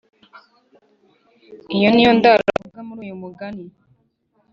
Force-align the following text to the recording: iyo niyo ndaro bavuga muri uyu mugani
iyo 1.75 1.87
niyo 1.91 2.11
ndaro 2.17 2.41
bavuga 2.49 2.79
muri 2.87 2.99
uyu 3.05 3.15
mugani 3.23 3.65